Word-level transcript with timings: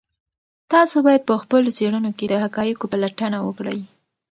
تاسو 0.73 0.95
باید 1.07 1.27
په 1.29 1.35
خپلو 1.41 1.69
څېړنو 1.77 2.11
کې 2.17 2.25
د 2.27 2.33
حقایقو 2.43 2.91
پلټنه 2.93 3.37
وکړئ. 3.43 3.79